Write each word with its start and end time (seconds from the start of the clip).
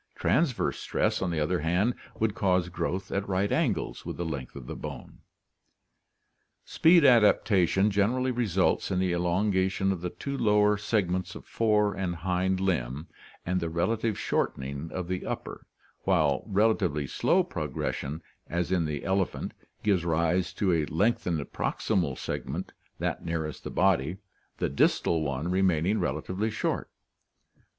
Transverse 0.15 0.79
stress, 0.79 1.21
on 1.21 1.29
the 1.29 1.39
other 1.39 1.59
hand, 1.59 1.93
would 2.19 2.33
cause 2.33 2.69
growth 2.69 3.11
at 3.11 3.29
right 3.29 3.51
angles 3.51 4.03
with 4.03 4.17
the 4.17 4.25
length 4.25 4.55
of 4.55 4.65
the 4.65 4.75
bone. 4.75 5.19
Speed 6.65 7.05
adaptation 7.05 7.91
generally 7.91 8.31
results 8.31 8.89
in 8.89 8.97
the 8.97 9.13
elongation 9.13 9.91
of 9.91 10.01
the 10.01 10.09
two 10.09 10.35
lower 10.35 10.75
segments 10.75 11.35
of 11.35 11.45
fore 11.45 11.93
and 11.93 12.15
hind 12.15 12.59
limb 12.59 13.09
and 13.45 13.59
the 13.59 13.69
relative 13.69 14.17
shortening 14.17 14.89
of 14.91 15.07
the 15.07 15.23
upper, 15.23 15.67
while 15.99 16.41
relatively 16.47 17.05
slow 17.05 17.43
progression 17.43 18.23
as 18.47 18.71
in 18.71 18.85
the 18.85 19.03
elephant 19.05 19.53
gives 19.83 20.03
rise 20.03 20.51
to 20.51 20.73
a 20.73 20.87
lengthened 20.87 21.41
proximal 21.53 22.17
segment, 22.17 22.73
that 22.97 23.23
nearest 23.23 23.63
the 23.63 23.69
body, 23.69 24.17
the 24.57 24.67
distal 24.67 25.21
one 25.21 25.51
remaining 25.51 25.99
relatively 25.99 26.49
short 26.49 26.89
(see 26.89 27.59
page 27.59 27.59
301). 27.59 27.65